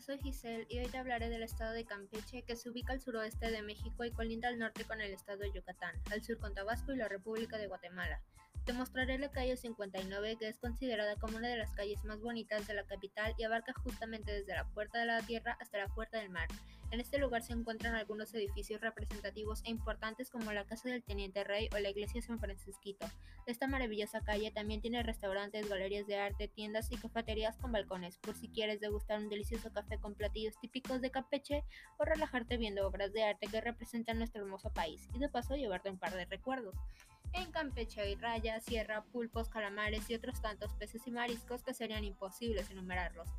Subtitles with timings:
[0.00, 3.50] soy Giselle y hoy te hablaré del estado de Campeche que se ubica al suroeste
[3.50, 6.92] de México y colinda al norte con el estado de Yucatán, al sur con Tabasco
[6.92, 8.22] y la República de Guatemala.
[8.64, 12.66] Te mostraré la calle 59 que es considerada como una de las calles más bonitas
[12.66, 16.18] de la capital y abarca justamente desde la Puerta de la Tierra hasta la Puerta
[16.18, 16.48] del Mar.
[16.92, 21.42] En este lugar se encuentran algunos edificios representativos e importantes como la Casa del Teniente
[21.42, 23.06] Rey o la Iglesia San Francisquito.
[23.46, 28.34] Esta maravillosa calle también tiene restaurantes, galerías de arte, tiendas y cafeterías con balcones, por
[28.34, 31.64] si quieres degustar un delicioso café con platillos típicos de Campeche
[31.96, 35.88] o relajarte viendo obras de arte que representan nuestro hermoso país y de paso llevarte
[35.88, 36.76] un par de recuerdos.
[37.32, 42.04] En Campeche hay raya, sierra, pulpos, calamares y otros tantos peces y mariscos que serían
[42.04, 43.30] imposibles enumerarlos.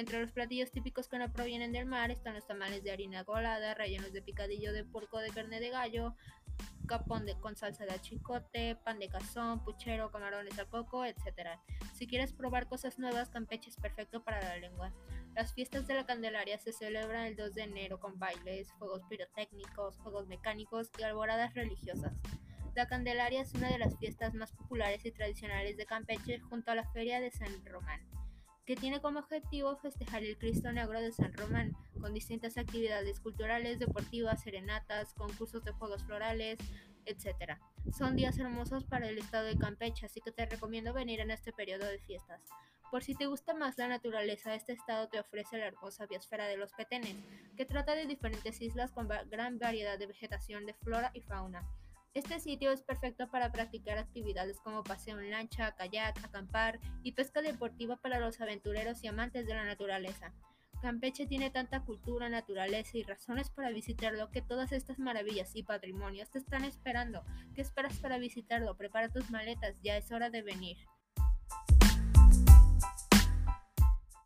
[0.00, 3.74] Entre los platillos típicos que no provienen del mar están los tamales de harina colada,
[3.74, 6.14] rellenos de picadillo de porco de carne de gallo,
[6.88, 11.60] capón con salsa de achicote, pan de cazón, puchero, camarones a coco, etc.
[11.92, 14.90] Si quieres probar cosas nuevas, Campeche es perfecto para la lengua.
[15.34, 19.98] Las fiestas de la Candelaria se celebran el 2 de enero con bailes, fuegos pirotécnicos,
[19.98, 22.14] juegos mecánicos y alboradas religiosas.
[22.74, 26.74] La Candelaria es una de las fiestas más populares y tradicionales de Campeche junto a
[26.74, 28.00] la Feria de San Román,
[28.70, 33.80] que tiene como objetivo festejar el Cristo Negro de San Román, con distintas actividades culturales,
[33.80, 36.56] deportivas, serenatas, concursos de juegos florales,
[37.04, 37.58] etc.
[37.92, 41.52] Son días hermosos para el estado de Campeche, así que te recomiendo venir en este
[41.52, 42.42] periodo de fiestas.
[42.92, 46.56] Por si te gusta más la naturaleza, este estado te ofrece la hermosa biosfera de
[46.56, 47.16] los Petenes,
[47.56, 51.68] que trata de diferentes islas con gran variedad de vegetación de flora y fauna.
[52.12, 57.40] Este sitio es perfecto para practicar actividades como paseo en lancha, kayak, acampar y pesca
[57.40, 60.32] deportiva para los aventureros y amantes de la naturaleza.
[60.82, 66.30] Campeche tiene tanta cultura, naturaleza y razones para visitarlo que todas estas maravillas y patrimonios
[66.30, 67.22] te están esperando.
[67.54, 68.76] ¿Qué esperas para visitarlo?
[68.76, 70.78] Prepara tus maletas, ya es hora de venir.